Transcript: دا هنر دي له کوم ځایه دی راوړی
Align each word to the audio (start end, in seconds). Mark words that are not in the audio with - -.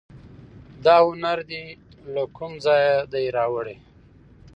دا 0.85 0.97
هنر 1.07 1.37
دي 1.49 1.63
له 2.13 2.23
کوم 2.37 2.53
ځایه 2.65 2.95
دی 3.13 3.25
راوړی 3.37 3.77